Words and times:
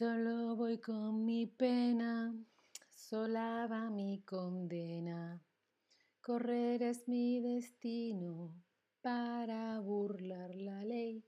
Solo 0.00 0.56
voy 0.56 0.78
con 0.78 1.26
mi 1.26 1.46
pena, 1.46 2.34
sola 2.88 3.66
va 3.70 3.90
mi 3.90 4.22
condena. 4.22 5.44
Correr 6.22 6.82
es 6.82 7.06
mi 7.06 7.38
destino 7.38 8.54
para 9.02 9.78
burlar 9.80 10.54
la 10.54 10.82
ley, 10.86 11.22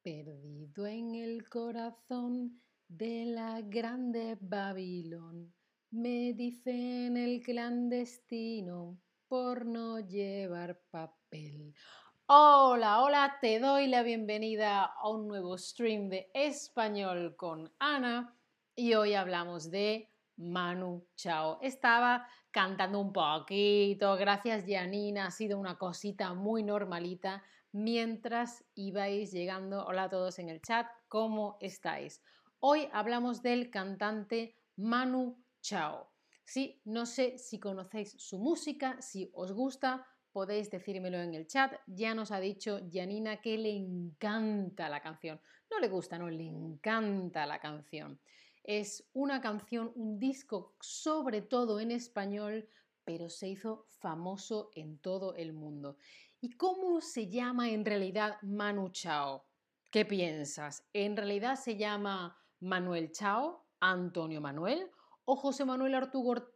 perdido 0.00 0.86
en 0.86 1.14
el 1.14 1.46
corazón 1.50 2.62
de 2.88 3.26
la 3.26 3.60
grande 3.60 4.38
Babilón. 4.40 5.52
Me 5.90 6.32
dicen 6.32 7.18
el 7.18 7.42
clandestino 7.42 9.02
por 9.28 9.66
no 9.66 10.00
llevar 10.00 10.80
papel. 10.90 11.74
Hola, 12.26 13.02
hola, 13.02 13.36
te 13.38 13.60
doy 13.60 13.86
la 13.86 14.02
bienvenida 14.02 14.84
a 14.84 15.10
un 15.10 15.28
nuevo 15.28 15.58
stream 15.58 16.08
de 16.08 16.30
español 16.32 17.36
con 17.36 17.70
Ana 17.78 18.34
y 18.74 18.94
hoy 18.94 19.12
hablamos 19.12 19.70
de 19.70 20.10
Manu 20.38 21.06
Chao. 21.16 21.58
Estaba 21.60 22.26
cantando 22.50 22.98
un 22.98 23.12
poquito, 23.12 24.16
gracias 24.16 24.64
Janina, 24.66 25.26
ha 25.26 25.30
sido 25.30 25.58
una 25.58 25.76
cosita 25.76 26.32
muy 26.32 26.62
normalita 26.62 27.42
mientras 27.72 28.64
ibais 28.74 29.30
llegando. 29.30 29.84
Hola 29.84 30.04
a 30.04 30.08
todos 30.08 30.38
en 30.38 30.48
el 30.48 30.62
chat, 30.62 30.86
¿cómo 31.08 31.58
estáis? 31.60 32.22
Hoy 32.58 32.88
hablamos 32.94 33.42
del 33.42 33.68
cantante 33.68 34.56
Manu 34.76 35.44
Chao. 35.60 36.10
Sí, 36.46 36.80
no 36.86 37.04
sé 37.04 37.36
si 37.36 37.60
conocéis 37.60 38.14
su 38.18 38.38
música, 38.38 38.96
si 39.02 39.30
os 39.34 39.52
gusta, 39.52 40.06
podéis 40.34 40.68
decírmelo 40.68 41.18
en 41.18 41.32
el 41.32 41.46
chat. 41.46 41.72
Ya 41.86 42.12
nos 42.12 42.32
ha 42.32 42.40
dicho 42.40 42.80
Janina 42.92 43.40
que 43.40 43.56
le 43.56 43.70
encanta 43.70 44.88
la 44.88 45.00
canción. 45.00 45.40
No 45.70 45.78
le 45.78 45.88
gusta, 45.88 46.18
no, 46.18 46.28
le 46.28 46.44
encanta 46.44 47.46
la 47.46 47.60
canción. 47.60 48.18
Es 48.64 49.08
una 49.12 49.40
canción, 49.40 49.92
un 49.94 50.18
disco 50.18 50.74
sobre 50.80 51.40
todo 51.40 51.78
en 51.78 51.92
español, 51.92 52.68
pero 53.04 53.30
se 53.30 53.48
hizo 53.48 53.86
famoso 54.00 54.70
en 54.74 54.98
todo 54.98 55.36
el 55.36 55.52
mundo. 55.52 55.98
¿Y 56.40 56.50
cómo 56.56 57.00
se 57.00 57.28
llama 57.28 57.70
en 57.70 57.84
realidad 57.84 58.36
Manu 58.42 58.88
Chao? 58.88 59.46
¿Qué 59.92 60.04
piensas? 60.04 60.84
¿En 60.92 61.16
realidad 61.16 61.54
se 61.54 61.76
llama 61.76 62.36
Manuel 62.58 63.12
Chao, 63.12 63.68
Antonio 63.78 64.40
Manuel 64.40 64.90
o 65.26 65.36
José 65.36 65.64
Manuel 65.64 65.94
Arturo 65.94 66.54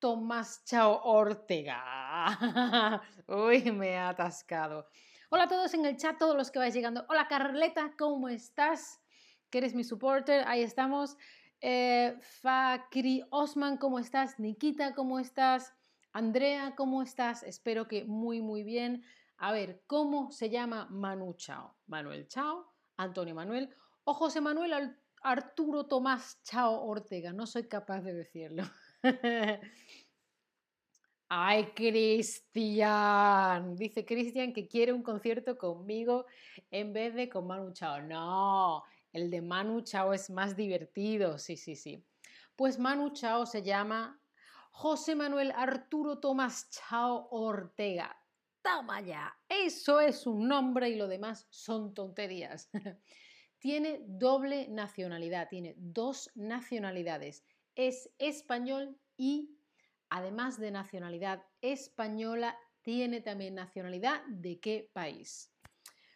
Tomás 0.00 0.64
Chao 0.64 1.02
Ortega. 1.04 1.99
Uy, 3.28 3.72
me 3.72 3.96
ha 3.96 4.10
atascado. 4.10 4.86
Hola 5.30 5.44
a 5.44 5.48
todos 5.48 5.74
en 5.74 5.86
el 5.86 5.96
chat, 5.96 6.18
todos 6.18 6.36
los 6.36 6.50
que 6.50 6.58
vais 6.58 6.74
llegando. 6.74 7.06
Hola 7.08 7.28
Carleta, 7.28 7.94
¿cómo 7.98 8.28
estás? 8.28 9.00
Que 9.48 9.58
eres 9.58 9.74
mi 9.74 9.84
supporter, 9.84 10.46
ahí 10.46 10.62
estamos. 10.62 11.16
Eh, 11.60 12.16
Fakri 12.20 13.22
Osman, 13.30 13.76
¿cómo 13.76 13.98
estás? 13.98 14.38
Nikita, 14.38 14.94
¿cómo 14.94 15.18
estás? 15.18 15.74
Andrea, 16.12 16.74
¿cómo 16.76 17.02
estás? 17.02 17.42
Espero 17.42 17.86
que 17.86 18.04
muy, 18.04 18.40
muy 18.40 18.64
bien. 18.64 19.04
A 19.36 19.52
ver, 19.52 19.82
¿cómo 19.86 20.30
se 20.32 20.50
llama 20.50 20.88
Manu 20.90 21.34
Chao? 21.34 21.76
Manuel 21.86 22.26
Chao, 22.28 22.66
Antonio 22.96 23.34
Manuel 23.34 23.74
o 24.04 24.14
José 24.14 24.40
Manuel 24.40 24.96
Arturo 25.22 25.86
Tomás 25.86 26.42
Chao 26.42 26.82
Ortega. 26.82 27.32
No 27.32 27.46
soy 27.46 27.68
capaz 27.68 28.00
de 28.02 28.14
decirlo. 28.14 28.64
Ay, 31.32 31.66
Cristian. 31.76 33.76
Dice 33.76 34.04
Cristian 34.04 34.52
que 34.52 34.66
quiere 34.66 34.92
un 34.92 35.04
concierto 35.04 35.56
conmigo 35.56 36.26
en 36.72 36.92
vez 36.92 37.14
de 37.14 37.28
con 37.28 37.46
Manu 37.46 37.72
Chao. 37.72 38.02
No, 38.02 38.82
el 39.12 39.30
de 39.30 39.40
Manu 39.40 39.82
Chao 39.82 40.12
es 40.12 40.28
más 40.28 40.56
divertido. 40.56 41.38
Sí, 41.38 41.56
sí, 41.56 41.76
sí. 41.76 42.04
Pues 42.56 42.80
Manu 42.80 43.10
Chao 43.10 43.46
se 43.46 43.62
llama 43.62 44.20
José 44.72 45.14
Manuel 45.14 45.52
Arturo 45.54 46.18
Tomás 46.18 46.68
Chao 46.70 47.28
Ortega. 47.30 48.16
Toma 48.60 49.00
ya. 49.00 49.32
Eso 49.48 50.00
es 50.00 50.26
un 50.26 50.48
nombre 50.48 50.88
y 50.88 50.96
lo 50.96 51.06
demás 51.06 51.46
son 51.48 51.94
tonterías. 51.94 52.70
tiene 53.60 54.00
doble 54.04 54.66
nacionalidad, 54.68 55.48
tiene 55.48 55.76
dos 55.78 56.32
nacionalidades 56.34 57.44
es 57.74 58.10
español 58.18 58.98
y, 59.16 59.56
además 60.10 60.58
de 60.58 60.70
nacionalidad 60.70 61.44
española, 61.60 62.58
tiene 62.82 63.20
también 63.20 63.54
nacionalidad 63.54 64.22
de 64.26 64.60
qué 64.60 64.90
país. 64.92 65.52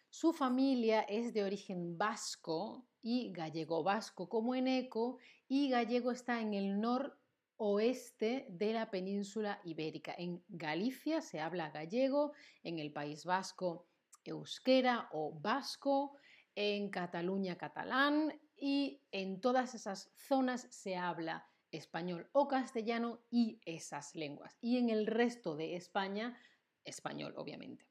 Su 0.09 0.33
familia 0.33 1.01
es 1.01 1.33
de 1.33 1.43
origen 1.43 1.97
vasco 1.97 2.87
y 3.01 3.31
gallego-vasco 3.31 4.29
como 4.29 4.55
en 4.55 4.67
eco 4.67 5.17
y 5.47 5.69
gallego 5.69 6.11
está 6.11 6.39
en 6.41 6.53
el 6.53 6.79
noroeste 6.79 8.47
de 8.49 8.73
la 8.73 8.89
península 8.89 9.59
ibérica. 9.63 10.15
En 10.17 10.43
Galicia 10.47 11.21
se 11.21 11.39
habla 11.39 11.69
gallego, 11.69 12.33
en 12.63 12.79
el 12.79 12.91
País 12.91 13.25
Vasco 13.25 13.87
euskera 14.23 15.09
o 15.11 15.31
vasco, 15.39 16.17
en 16.55 16.89
Cataluña 16.89 17.57
catalán, 17.57 18.33
y 18.57 19.01
en 19.11 19.41
todas 19.41 19.75
esas 19.75 20.11
zonas 20.15 20.67
se 20.71 20.95
habla 20.95 21.47
español 21.71 22.29
o 22.31 22.47
castellano 22.47 23.21
y 23.29 23.59
esas 23.65 24.15
lenguas. 24.15 24.57
Y 24.61 24.77
en 24.77 24.89
el 24.89 25.07
resto 25.07 25.55
de 25.55 25.75
España, 25.75 26.37
español, 26.83 27.33
obviamente. 27.37 27.85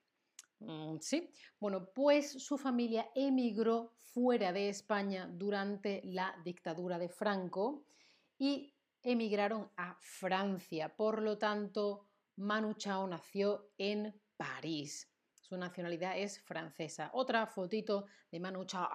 Mm, 0.61 0.99
sí, 1.01 1.31
bueno, 1.59 1.91
pues 1.93 2.33
su 2.43 2.57
familia 2.57 3.11
emigró 3.15 3.93
fuera 3.97 4.53
de 4.53 4.69
España 4.69 5.29
durante 5.31 6.01
la 6.05 6.35
dictadura 6.45 6.99
de 6.99 7.09
Franco 7.09 7.85
y 8.39 8.75
emigraron 9.03 9.71
a 9.77 9.97
Francia. 10.01 10.95
Por 10.97 11.21
lo 11.21 11.37
tanto, 11.39 12.07
Manu 12.37 12.75
Chao 12.75 13.07
nació 13.07 13.73
en 13.77 14.15
París. 14.37 15.11
Su 15.35 15.57
nacionalidad 15.57 16.19
es 16.19 16.41
francesa. 16.41 17.11
Otra 17.13 17.47
fotito 17.47 18.07
de 18.31 18.41
Manu 18.41 18.65
Chao 18.65 18.89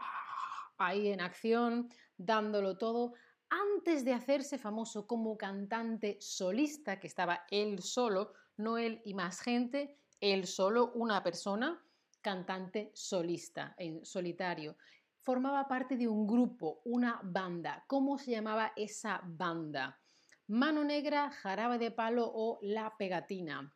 ahí 0.80 1.10
en 1.10 1.22
acción, 1.22 1.90
dándolo 2.18 2.78
todo, 2.78 3.14
antes 3.50 4.06
de 4.06 4.14
hacerse 4.14 4.58
famoso 4.58 5.08
como 5.08 5.38
cantante 5.38 6.18
solista, 6.20 7.00
que 7.00 7.08
estaba 7.08 7.46
él 7.50 7.82
solo, 7.82 8.34
no 8.58 8.78
él 8.78 9.02
y 9.06 9.14
más 9.14 9.42
gente, 9.42 9.98
él 10.20 10.46
solo, 10.48 10.92
una 10.94 11.24
persona, 11.24 11.82
cantante 12.22 12.92
solista, 12.94 13.76
en 13.78 14.06
solitario. 14.06 14.76
Formaba 15.22 15.68
parte 15.68 15.96
de 15.98 16.08
un 16.08 16.28
grupo, 16.28 16.82
una 16.86 17.20
banda. 17.24 17.84
¿Cómo 17.88 18.18
se 18.18 18.32
llamaba 18.32 18.74
esa 18.76 19.22
banda? 19.24 20.00
Mano 20.48 20.84
Negra, 20.84 21.30
Jarabe 21.30 21.78
de 21.78 21.92
Palo 21.92 22.30
o 22.34 22.60
La 22.62 22.96
Pegatina. 22.98 23.74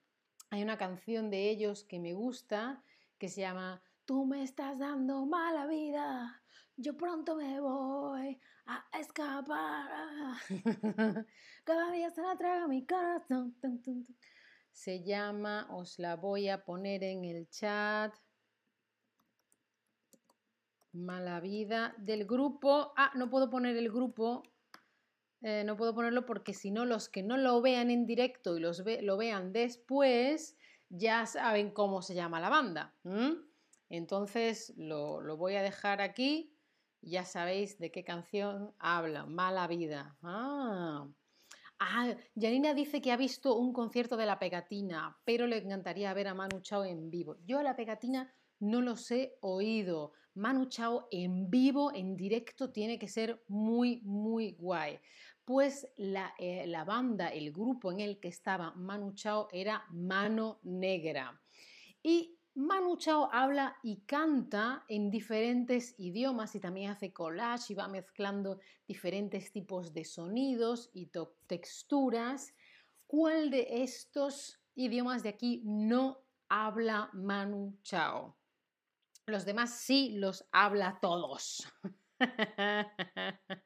Hay 0.50 0.64
una 0.64 0.78
canción 0.78 1.30
de 1.30 1.50
ellos 1.50 1.84
que 1.84 2.00
me 2.00 2.14
gusta 2.14 2.84
que 3.18 3.30
se 3.30 3.42
llama 3.42 3.82
Tú 4.06 4.26
me 4.26 4.44
estás 4.44 4.80
dando 4.80 5.26
mala 5.26 5.66
vida, 5.66 6.43
yo 6.78 6.98
pronto 6.98 7.36
me 7.36 7.60
voy 7.60 8.40
a 8.66 9.00
escapar. 9.00 10.36
Cada 11.64 11.92
día 11.92 12.10
se 12.10 12.22
la 12.22 12.36
traga 12.36 12.68
mi 12.68 12.86
corazón. 12.86 13.56
Se 14.72 15.04
llama, 15.04 15.68
os 15.72 16.00
la 16.00 16.16
voy 16.16 16.50
a 16.50 16.64
poner 16.64 17.04
en 17.04 17.26
el 17.26 17.48
chat. 17.50 18.14
Mala 20.94 21.40
vida 21.40 21.96
del 21.98 22.26
grupo. 22.26 22.94
Ah, 22.98 23.12
no 23.16 23.30
puedo 23.30 23.50
poner 23.50 23.78
el 23.78 23.92
grupo. 23.92 24.44
Eh, 25.42 25.64
no 25.66 25.76
puedo 25.76 25.94
ponerlo 25.94 26.26
porque 26.26 26.54
si 26.54 26.72
no, 26.72 26.86
los 26.86 27.10
que 27.10 27.22
no 27.22 27.38
lo 27.38 27.62
vean 27.62 27.92
en 27.92 28.06
directo 28.06 28.58
y 28.58 28.62
los 28.62 28.84
lo 29.02 29.18
vean 29.18 29.52
después, 29.52 30.58
ya 30.90 31.26
saben 31.26 31.72
cómo 31.72 32.02
se 32.02 32.16
llama 32.16 32.40
la 32.40 32.50
banda. 32.50 32.96
Entonces 33.90 34.74
lo, 34.78 35.22
lo 35.22 35.36
voy 35.36 35.56
a 35.56 35.62
dejar 35.62 36.02
aquí 36.02 36.54
ya 37.06 37.26
sabéis 37.26 37.78
de 37.80 37.92
qué 37.92 38.04
canción 38.04 38.74
habla, 38.80 39.26
Mala 39.26 39.68
Vida. 39.68 40.18
Ah. 40.24 41.08
ah, 41.80 42.16
Janina 42.36 42.74
dice 42.74 43.02
que 43.02 43.12
ha 43.12 43.18
visto 43.18 43.56
un 43.56 43.74
concierto 43.74 44.18
de 44.18 44.26
La 44.26 44.40
Pegatina, 44.40 45.18
pero 45.26 45.48
le 45.48 45.58
encantaría 45.58 46.14
ver 46.14 46.28
a 46.28 46.34
Manu 46.34 46.62
Chao 46.62 46.84
en 46.84 47.10
vivo. 47.10 47.38
Yo 47.46 47.60
a 47.60 47.64
La 47.64 47.76
Pegatina 47.76 48.34
no 48.60 48.82
los 48.82 49.12
he 49.12 49.36
oído. 49.42 50.14
Manu 50.36 50.68
Chao 50.68 51.08
en 51.12 51.50
vivo, 51.50 51.94
en 51.94 52.16
directo, 52.16 52.72
tiene 52.72 52.98
que 52.98 53.08
ser 53.08 53.44
muy, 53.48 54.02
muy 54.04 54.54
guay. 54.54 55.00
Pues 55.46 55.88
la, 55.98 56.34
eh, 56.40 56.66
la 56.68 56.86
banda, 56.86 57.28
el 57.28 57.52
grupo 57.52 57.92
en 57.92 58.00
el 58.00 58.20
que 58.20 58.30
estaba 58.30 58.74
Manu 58.76 59.14
Chao 59.14 59.50
era 59.52 59.84
Mano 59.92 60.60
Negra. 60.64 61.42
Y 62.02 62.40
Manu 62.56 62.98
Chao 62.98 63.30
habla 63.32 63.78
y 63.82 64.02
canta 64.02 64.86
en 64.88 65.10
diferentes 65.10 65.96
idiomas 65.98 66.54
y 66.54 66.60
también 66.60 66.92
hace 66.92 67.12
collage 67.12 67.74
y 67.74 67.76
va 67.76 67.88
mezclando 67.88 68.60
diferentes 68.88 69.52
tipos 69.52 69.92
de 69.92 70.06
sonidos 70.06 70.92
y 70.94 71.10
texturas. 71.48 72.54
¿Cuál 73.08 73.50
de 73.50 73.84
estos 73.84 74.60
idiomas 74.76 75.24
de 75.24 75.30
aquí 75.30 75.64
no 75.66 76.20
habla 76.48 77.10
Manu 77.14 77.76
Chao? 77.82 78.38
Los 79.26 79.46
demás 79.46 79.74
sí 79.74 80.12
los 80.18 80.46
habla 80.52 81.00
todos. 81.02 81.68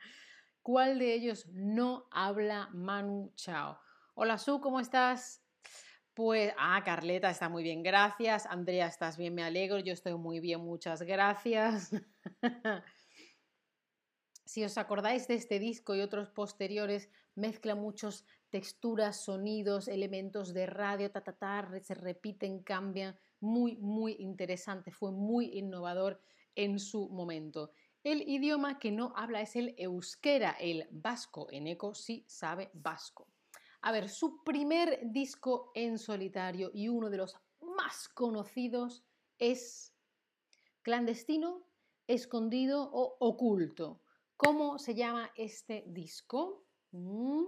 ¿Cuál 0.62 1.00
de 1.00 1.14
ellos 1.14 1.46
no 1.48 2.08
habla 2.10 2.70
Manu 2.74 3.34
Chao? 3.36 3.80
Hola 4.16 4.38
Su, 4.38 4.62
¿cómo 4.62 4.80
estás? 4.80 5.47
Pues, 6.18 6.52
ah, 6.58 6.82
Carleta 6.84 7.30
está 7.30 7.48
muy 7.48 7.62
bien, 7.62 7.84
gracias. 7.84 8.48
Andrea, 8.48 8.88
estás 8.88 9.18
bien, 9.18 9.36
me 9.36 9.44
alegro. 9.44 9.78
Yo 9.78 9.94
estoy 9.94 10.16
muy 10.16 10.40
bien, 10.40 10.62
muchas 10.62 11.04
gracias. 11.04 11.92
si 14.44 14.64
os 14.64 14.80
acordáis 14.80 15.28
de 15.28 15.36
este 15.36 15.60
disco 15.60 15.94
y 15.94 16.02
otros 16.02 16.32
posteriores, 16.32 17.12
mezcla 17.36 17.76
muchos 17.76 18.26
texturas, 18.50 19.18
sonidos, 19.26 19.88
elementos 19.88 20.56
de 20.56 20.66
radio, 20.66 21.12
ta, 21.12 21.22
ta, 21.22 21.34
ta, 21.34 21.70
se 21.84 21.94
repiten, 21.94 22.64
cambian. 22.64 23.16
Muy, 23.40 23.78
muy 23.78 24.16
interesante, 24.18 24.90
fue 24.90 25.12
muy 25.12 25.56
innovador 25.56 26.20
en 26.56 26.80
su 26.80 27.10
momento. 27.10 27.70
El 28.04 28.28
idioma 28.28 28.80
que 28.80 28.92
no 28.92 29.14
habla 29.16 29.42
es 29.42 29.56
el 29.56 29.76
euskera, 29.78 30.58
el 30.60 30.88
vasco. 30.90 31.48
En 31.52 31.68
eco 31.68 31.94
sí 31.94 32.26
sabe 32.28 32.72
vasco. 32.74 33.37
A 33.82 33.92
ver, 33.92 34.10
su 34.10 34.44
primer 34.44 35.00
disco 35.12 35.72
en 35.76 35.98
solitario 35.98 36.72
y 36.74 36.90
uno 36.90 37.10
de 37.10 37.18
los 37.18 37.38
más 37.62 38.10
conocidos 38.10 39.04
es 39.38 39.94
Clandestino, 40.82 41.64
Escondido 42.08 42.90
o 42.92 43.18
Oculto. 43.20 44.02
¿Cómo 44.36 44.80
se 44.80 44.96
llama 44.96 45.32
este 45.36 45.84
disco? 45.88 46.66
Mm, 46.92 47.46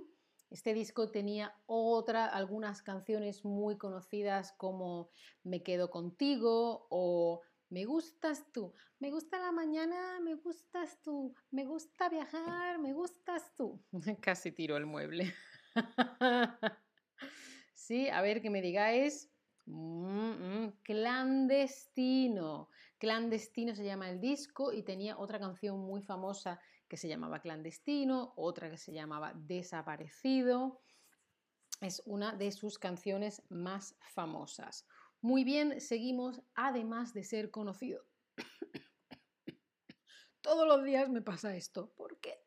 este 0.50 0.74
disco 0.74 1.12
tenía 1.12 1.54
otra, 1.68 2.26
algunas 2.26 2.82
canciones 2.82 3.46
muy 3.46 3.78
conocidas 3.78 4.54
como 4.54 5.10
Me 5.44 5.62
quedo 5.64 5.90
contigo 5.90 6.88
o 6.90 7.42
Me 7.70 7.86
gustas 7.86 8.52
tú, 8.52 8.74
me 9.00 9.12
gusta 9.12 9.40
la 9.40 9.52
mañana, 9.52 10.20
me 10.22 10.34
gustas 10.36 11.00
tú, 11.04 11.34
me 11.52 11.66
gusta 11.66 12.10
viajar, 12.10 12.80
me 12.80 12.94
gustas 12.94 13.54
tú. 13.56 13.80
Casi 14.22 14.52
tiro 14.52 14.76
el 14.76 14.88
mueble. 14.88 15.34
sí, 17.74 18.10
a 18.10 18.22
ver 18.22 18.42
que 18.42 18.50
me 18.50 18.62
digáis. 18.62 19.32
Mm, 19.66 20.66
mm, 20.66 20.72
clandestino. 20.84 22.70
Clandestino 22.98 23.76
se 23.76 23.86
llama 23.86 24.10
el 24.10 24.20
disco 24.20 24.74
y 24.74 24.84
tenía 24.84 25.18
otra 25.18 25.40
canción 25.40 25.80
muy 25.80 26.02
famosa 26.02 26.60
que 26.88 26.98
se 26.98 27.08
llamaba 27.08 27.40
Clandestino, 27.40 28.34
otra 28.36 28.70
que 28.70 28.78
se 28.78 28.92
llamaba 28.92 29.34
Desaparecido. 29.36 30.82
Es 31.82 32.02
una 32.06 32.34
de 32.34 32.52
sus 32.52 32.80
canciones 32.80 33.44
más 33.50 33.96
famosas. 34.02 34.88
Muy 35.22 35.44
bien, 35.44 35.80
seguimos, 35.80 36.42
además 36.56 37.14
de 37.14 37.24
ser 37.24 37.52
conocido. 37.52 38.06
Todos 40.42 40.68
los 40.68 40.84
días 40.84 41.10
me 41.10 41.22
pasa 41.22 41.56
esto. 41.56 41.94
¿Por 41.94 42.20
qué? 42.20 42.39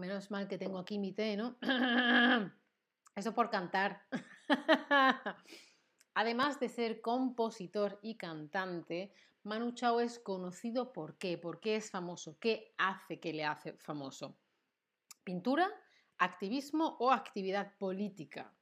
Menos 0.00 0.30
mal 0.30 0.48
que 0.48 0.56
tengo 0.56 0.78
aquí 0.78 0.98
mi 0.98 1.12
té, 1.12 1.36
¿no? 1.36 1.56
Eso 3.14 3.34
por 3.34 3.50
cantar. 3.50 4.06
Además 6.14 6.58
de 6.58 6.70
ser 6.70 7.02
compositor 7.02 7.98
y 8.00 8.16
cantante, 8.16 9.12
Manu 9.42 9.72
Chao 9.72 10.00
es 10.00 10.18
conocido 10.18 10.94
por 10.94 11.18
qué, 11.18 11.36
por 11.36 11.60
qué 11.60 11.76
es 11.76 11.90
famoso, 11.90 12.38
qué 12.40 12.72
hace 12.78 13.20
que 13.20 13.34
le 13.34 13.44
hace 13.44 13.74
famoso. 13.74 14.38
Pintura, 15.22 15.70
activismo 16.16 16.96
o 16.98 17.12
actividad 17.12 17.76
política. 17.76 18.54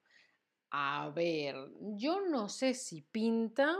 A 0.70 1.08
ver, 1.14 1.54
yo 1.94 2.20
no 2.28 2.48
sé 2.48 2.74
si 2.74 3.02
pinta, 3.02 3.78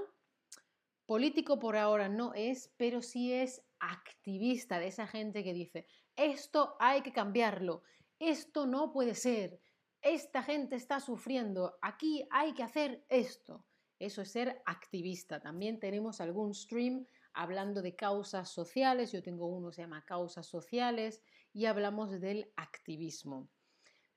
político 1.06 1.58
por 1.58 1.76
ahora 1.76 2.08
no 2.08 2.34
es, 2.34 2.72
pero 2.76 3.02
sí 3.02 3.32
es 3.32 3.64
activista 3.81 4.78
de 4.78 4.87
esa 4.87 5.08
gente 5.08 5.43
que 5.43 5.52
dice, 5.52 5.87
esto 6.19 6.76
hay 6.79 7.00
que 7.00 7.12
cambiarlo, 7.12 7.82
esto 8.19 8.67
no 8.67 8.93
puede 8.93 9.15
ser, 9.15 9.61
esta 10.03 10.43
gente 10.43 10.76
está 10.76 11.00
sufriendo, 11.00 11.79
aquí 11.81 12.26
hay 12.31 12.53
que 12.53 12.62
hacer 12.62 13.05
esto. 13.09 13.65
Eso 13.99 14.23
es 14.23 14.31
ser 14.31 14.62
activista. 14.65 15.41
También 15.41 15.81
tenemos 15.81 16.20
algún 16.20 16.55
stream 16.55 17.05
hablando 17.32 17.82
de 17.82 17.97
causas 17.97 18.49
sociales. 18.49 19.11
Yo 19.11 19.23
tengo 19.23 19.47
uno 19.47 19.70
que 19.70 19.76
se 19.76 19.82
llama 19.82 20.05
causas 20.05 20.47
sociales 20.47 21.20
y 21.53 21.67
hablamos 21.67 22.20
del 22.20 22.53
activismo. 22.56 23.49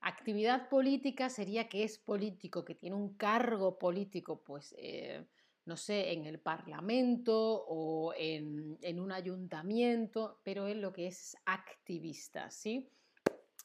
Actividad 0.00 0.68
política 0.68 1.28
sería 1.28 1.68
que 1.68 1.84
es 1.84 1.98
político, 1.98 2.64
que 2.64 2.74
tiene 2.74 2.96
un 2.96 3.16
cargo 3.16 3.78
político, 3.78 4.42
pues 4.42 4.74
eh, 4.78 5.26
no 5.64 5.76
sé, 5.76 6.12
en 6.12 6.26
el 6.26 6.40
Parlamento 6.40 7.64
o 7.68 8.12
en, 8.16 8.78
en, 8.82 9.00
un 9.00 9.12
ayuntamiento, 9.12 10.40
pero 10.42 10.66
él 10.66 10.80
lo 10.80 10.92
que 10.92 11.06
es 11.06 11.36
activista, 11.44 12.50
¿sí? 12.50 12.90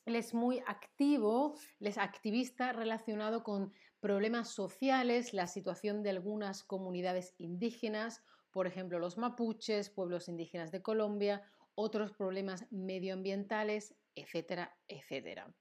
Él 0.05 0.15
es 0.15 0.33
muy 0.33 0.59
activo, 0.67 1.55
él 1.79 1.87
es 1.87 1.97
activista 1.97 2.71
relacionado 2.71 3.43
con 3.43 3.73
problemas 3.99 4.49
sociales, 4.49 5.33
la 5.33 5.47
situación 5.47 6.03
de 6.03 6.11
algunas 6.11 6.63
comunidades 6.63 7.33
indígenas, 7.37 8.21
por 8.51 8.67
ejemplo 8.67 8.99
los 8.99 9.17
mapuches, 9.17 9.89
pueblos 9.89 10.29
indígenas 10.29 10.71
de 10.71 10.81
Colombia, 10.81 11.43
otros 11.75 12.11
problemas 12.11 12.65
medioambientales, 12.71 13.95
etcétera, 14.15 14.75
etcétera. 14.87 15.53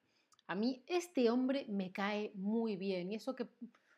A 0.46 0.54
mí 0.54 0.84
este 0.86 1.28
hombre 1.28 1.66
me 1.68 1.92
cae 1.92 2.30
muy 2.34 2.76
bien 2.76 3.10
y 3.10 3.16
eso 3.16 3.34
que 3.34 3.48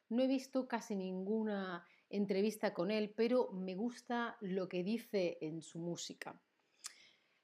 no 0.08 0.22
he 0.22 0.26
visto 0.26 0.66
casi 0.66 0.96
ninguna 0.96 1.84
entrevista 2.10 2.74
con 2.74 2.90
él, 2.90 3.12
pero 3.16 3.50
me 3.52 3.74
gusta 3.74 4.36
lo 4.40 4.68
que 4.68 4.82
dice 4.82 5.38
en 5.40 5.62
su 5.62 5.78
música. 5.78 6.40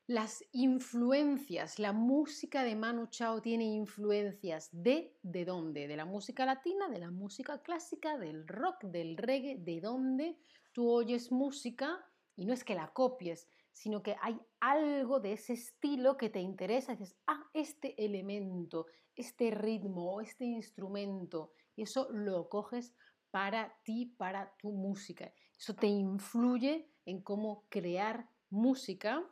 Las 0.07 0.45
influencias, 0.53 1.79
la 1.79 1.93
música 1.93 2.63
de 2.63 2.77
Manu 2.77 3.07
Chao 3.07 3.41
tiene 3.41 3.65
influencias 3.65 4.69
de, 4.71 5.17
¿de 5.23 5.45
dónde? 5.47 5.89
De 5.89 5.97
la 5.97 6.05
música 6.05 6.45
latina, 6.45 6.91
de 6.91 6.99
la 6.99 7.11
música 7.11 7.63
clásica, 7.63 8.19
del 8.19 8.47
rock, 8.47 8.85
del 8.85 9.17
reggae, 9.17 9.57
¿de 9.57 9.81
dónde? 9.81 10.39
Tú 10.73 10.91
oyes 10.91 11.33
música 11.33 12.05
y 12.37 12.45
no 12.45 12.53
es 12.53 12.65
que 12.65 12.75
la 12.75 12.93
copies, 12.93 13.49
sino 13.73 14.03
que 14.03 14.17
hay 14.21 14.39
algo 14.61 15.21
de 15.21 15.33
ese 15.33 15.55
estilo 15.55 16.19
que 16.19 16.29
te 16.29 16.41
interesa 16.41 16.93
y 16.93 16.97
dices, 16.97 17.17
ah, 17.27 17.49
este 17.55 18.03
elemento, 18.05 18.87
este 19.17 19.51
ritmo, 19.51 20.21
este 20.21 20.45
instrumento, 20.45 21.53
y 21.77 21.83
eso 21.83 22.09
lo 22.13 22.49
coges 22.49 22.95
para 23.35 23.75
ti, 23.83 24.15
para 24.17 24.55
tu 24.59 24.71
música. 24.71 25.35
Eso 25.59 25.75
te 25.75 25.89
influye 25.89 26.89
en 27.05 27.21
cómo 27.21 27.65
crear 27.69 28.29
música 28.49 29.29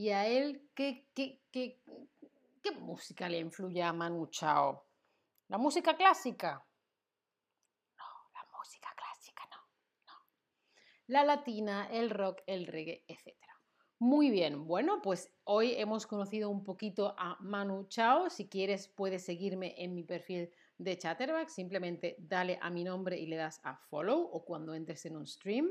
¿Y 0.00 0.08
a 0.08 0.26
él 0.26 0.70
qué, 0.74 1.04
música 2.80 3.28
le 3.28 3.38
influye 3.38 3.82
a 3.82 3.92
Manu 3.92 4.28
Chao? 4.28 4.86
¿La 5.48 5.58
música 5.58 5.94
clásica? 5.94 6.64
No, 7.98 8.04
la 8.32 8.46
música 8.56 8.88
clásica 8.96 9.42
no. 9.50 10.14
La 11.08 11.24
latina, 11.24 11.88
el 11.90 12.08
rock, 12.08 12.40
el 12.46 12.66
reggae, 12.66 13.04
etc. 13.08 13.49
Muy 14.02 14.30
bien, 14.30 14.66
bueno, 14.66 15.02
pues 15.02 15.30
hoy 15.44 15.74
hemos 15.76 16.06
conocido 16.06 16.48
un 16.48 16.64
poquito 16.64 17.14
a 17.18 17.36
Manu 17.40 17.84
Chao. 17.84 18.30
Si 18.30 18.48
quieres, 18.48 18.88
puedes 18.88 19.22
seguirme 19.26 19.74
en 19.76 19.94
mi 19.94 20.04
perfil 20.04 20.48
de 20.78 20.96
Chatterback. 20.96 21.50
Simplemente 21.50 22.16
dale 22.18 22.58
a 22.62 22.70
mi 22.70 22.82
nombre 22.82 23.18
y 23.18 23.26
le 23.26 23.36
das 23.36 23.60
a 23.62 23.76
follow 23.76 24.18
o 24.18 24.42
cuando 24.46 24.74
entres 24.74 25.04
en 25.04 25.18
un 25.18 25.26
stream. 25.26 25.68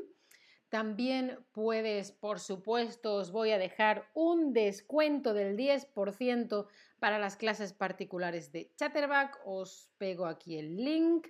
También 0.70 1.40
puedes, 1.54 2.12
por 2.12 2.40
supuesto, 2.40 3.16
os 3.16 3.32
voy 3.32 3.50
a 3.50 3.58
dejar 3.58 4.08
un 4.14 4.54
descuento 4.54 5.34
del 5.34 5.58
10% 5.58 6.68
para 7.00 7.18
las 7.18 7.36
clases 7.36 7.74
particulares 7.74 8.52
de 8.52 8.72
Chatterback. 8.76 9.42
Os 9.44 9.90
pego 9.98 10.28
aquí 10.28 10.60
el 10.60 10.78
link. 10.78 11.30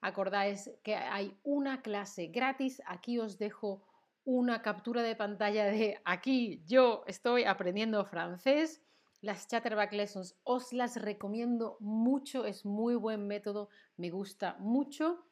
Acordáis 0.00 0.72
que 0.82 0.96
hay 0.96 1.38
una 1.44 1.82
clase 1.82 2.26
gratis. 2.26 2.82
Aquí 2.86 3.20
os 3.20 3.38
dejo 3.38 3.84
una 4.24 4.62
captura 4.62 5.02
de 5.02 5.16
pantalla 5.16 5.66
de 5.66 6.00
aquí 6.04 6.62
yo 6.66 7.04
estoy 7.06 7.44
aprendiendo 7.44 8.04
francés. 8.04 8.82
Las 9.20 9.46
Chatterback 9.46 9.92
Lessons 9.92 10.36
os 10.42 10.72
las 10.72 11.00
recomiendo 11.00 11.76
mucho, 11.80 12.44
es 12.44 12.64
muy 12.64 12.94
buen 12.94 13.26
método, 13.26 13.68
me 13.96 14.10
gusta 14.10 14.56
mucho. 14.58 15.24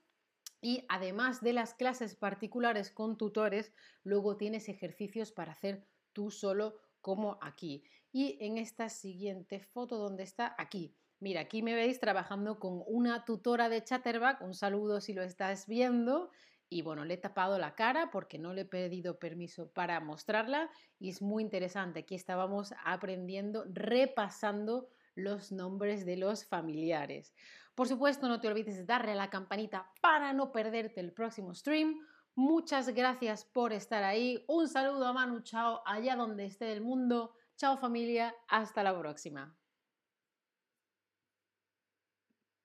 Y 0.62 0.85
además 0.88 1.40
de 1.40 1.52
las 1.52 1.75
clases 1.75 2.14
particulares 2.14 2.90
con 2.90 3.16
tutores, 3.16 3.73
luego 4.04 4.37
tienes 4.37 4.68
ejercicios 4.68 5.32
para 5.32 5.52
hacer 5.52 5.87
tú 6.12 6.30
solo 6.30 6.76
como 7.00 7.38
aquí. 7.40 7.82
Y 8.12 8.37
en 8.40 8.59
esta 8.59 8.88
siguiente 8.88 9.61
foto, 9.61 9.97
¿dónde 9.97 10.23
está? 10.23 10.54
Aquí. 10.59 10.94
Mira, 11.18 11.42
aquí 11.42 11.62
me 11.62 11.75
veis 11.75 12.00
trabajando 12.00 12.59
con 12.59 12.82
una 12.87 13.25
tutora 13.25 13.68
de 13.68 13.82
Chatterback. 13.82 14.40
Un 14.42 14.54
saludo 14.54 15.00
si 15.00 15.14
lo 15.14 15.23
estás 15.23 15.66
viendo. 15.66 16.30
Y 16.73 16.83
bueno, 16.83 17.05
le 17.05 17.15
he 17.15 17.19
tapado 17.19 17.59
la 17.59 17.75
cara 17.75 18.11
porque 18.12 18.39
no 18.39 18.55
le 18.55 18.62
he 18.62 18.65
pedido 18.65 19.19
permiso 19.19 19.73
para 19.73 19.99
mostrarla 19.99 20.71
y 21.00 21.11
es 21.11 21.21
muy 21.21 21.43
interesante. 21.43 22.00
Aquí 22.00 22.15
estábamos 22.15 22.73
aprendiendo, 22.85 23.65
repasando 23.69 24.89
los 25.17 25.50
nombres 25.50 26.07
de 26.07 26.17
los 26.17 26.45
familiares. 26.45 27.35
Por 27.75 27.89
supuesto, 27.89 28.29
no 28.29 28.41
te 28.41 28.47
olvides 28.47 28.77
de 28.77 28.85
darle 28.85 29.12
a 29.12 29.17
la 29.17 29.31
campanita 29.31 29.91
para 30.00 30.33
no 30.33 30.53
perderte 30.53 31.00
el 31.00 31.12
próximo 31.12 31.55
stream. 31.55 31.99
Muchas 32.37 32.89
gracias 32.95 33.45
por 33.45 33.73
estar 33.73 34.05
ahí. 34.05 34.45
Un 34.47 34.69
saludo 34.69 35.07
a 35.07 35.12
Manu 35.12 35.41
Chao 35.41 35.83
allá 35.85 36.15
donde 36.15 36.47
esté 36.47 36.73
el 36.73 36.83
mundo. 36.83 37.35
Chao 37.57 37.77
familia, 37.77 38.35
hasta 38.49 38.85
la 38.85 38.97
próxima. 38.97 39.60